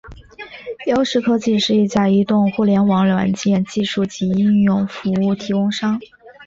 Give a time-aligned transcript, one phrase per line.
[0.87, 5.99] 优视科技是一家移动互联网软件技术及应用服务提供商。